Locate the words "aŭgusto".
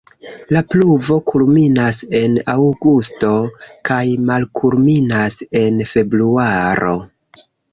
2.55-3.31